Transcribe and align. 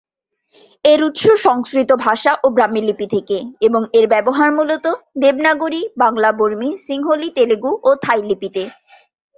এর 0.85 0.99
উৎস 1.03 1.23
সংস্কৃত 1.43 1.89
ভাষা 2.05 2.31
ও 2.43 2.47
ব্রাহ্মী 2.49 2.81
লিপি 2.81 3.07
থেকে 3.07 3.37
এবং 3.61 3.81
এর 3.93 4.05
ব্যবহার 4.07 4.49
মূলত 4.51 4.85
দেবনাগরী, 5.21 5.81
বাংলা, 5.97 6.29
বর্মী, 6.31 6.69
সিংহলি, 6.85 7.27
তেলুগু 7.37 7.71
ও 7.83 7.89
থাই 8.03 8.21
লিপিতে। 8.29 8.63